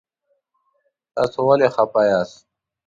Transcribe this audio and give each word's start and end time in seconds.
تاسو 1.13 1.39
ولې 1.47 1.67
خفه 1.75 2.01
یاست؟ 2.09 2.37